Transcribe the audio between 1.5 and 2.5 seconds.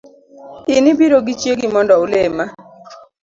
mondo ulima